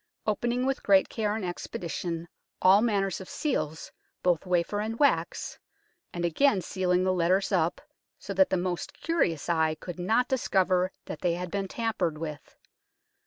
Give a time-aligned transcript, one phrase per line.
[0.25, 2.27] Opening with great care and expedition
[2.59, 3.91] all manner of seals,
[4.23, 5.59] both wafer and wax,
[6.11, 7.79] and again sealing the letters up
[8.17, 12.55] so that the most curious eye could not discover that they had been tampered with.